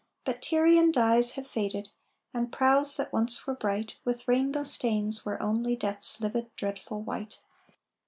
[0.25, 1.89] But Tyrian dyes have faded,
[2.33, 7.39] And prows that once were bright With rainbow stains wear only Death's livid, dreadful white.